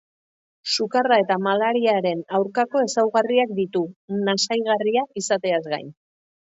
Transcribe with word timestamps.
Sukarra 0.75 1.19
eta 1.23 1.37
malariaren 1.49 2.25
aurkako 2.39 2.83
ezaugarriak 2.87 3.55
ditu, 3.63 3.85
nasaigarria 4.31 5.09
izateaz 5.25 5.67
gain. 5.77 5.99